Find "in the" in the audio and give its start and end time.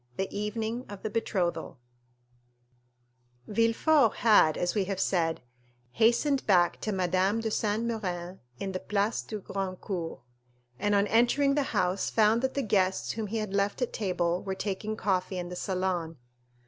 8.59-8.79, 15.37-15.55